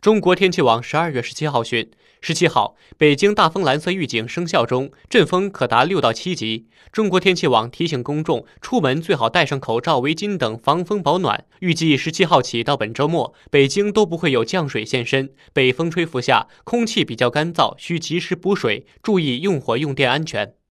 [0.00, 1.90] 中国天气网十二月十七号讯
[2.20, 6.68] 十七号北京大风蓝色预警生效中阵风可达六到七级。
[6.92, 11.46] 中国天气网提醒公众出门最好戴上口罩围巾等防风保暖。
[11.58, 20.57] 预计十七号起到本周末北京都不会有降水现身北风吹拂下空气比较干燥需及时补水注意用火用电安全。